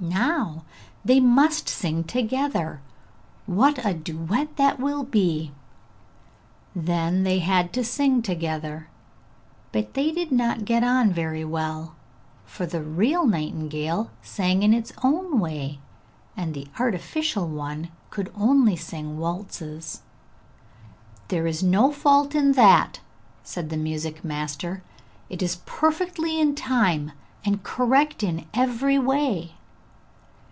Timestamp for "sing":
1.68-2.04, 7.82-8.22, 18.76-19.18